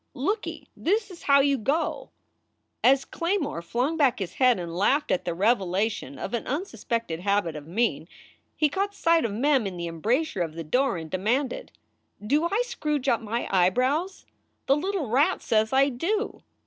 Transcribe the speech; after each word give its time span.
Looky; 0.15 0.67
this 0.75 1.11
is 1.11 1.21
how 1.21 1.41
you 1.41 1.59
go." 1.59 2.09
SOULS 2.83 3.05
FOR 3.05 3.19
SALE 3.19 3.29
257 3.37 3.37
As 3.37 3.61
Claymore 3.61 3.61
flung 3.61 3.97
back 3.97 4.17
his 4.17 4.33
head 4.33 4.57
and 4.59 4.75
laughed 4.75 5.11
at 5.11 5.25
the 5.25 5.35
revelation 5.35 6.17
of 6.17 6.33
an 6.33 6.47
unsuspected 6.47 7.19
habit 7.19 7.55
of 7.55 7.67
mien, 7.67 8.07
he 8.55 8.67
caught 8.67 8.95
sight 8.95 9.25
of 9.25 9.31
Mem 9.31 9.67
in 9.67 9.77
the 9.77 9.85
embrasure 9.85 10.41
of 10.41 10.55
the 10.55 10.63
door 10.63 10.97
and 10.97 11.11
demanded: 11.11 11.71
Do 12.19 12.45
I 12.45 12.63
scrooge 12.65 13.07
up 13.07 13.21
my 13.21 13.47
eyebrows? 13.51 14.25
The 14.65 14.75
little 14.75 15.07
rat 15.07 15.43
says 15.43 15.71
I 15.71 15.89
do. 15.89 16.41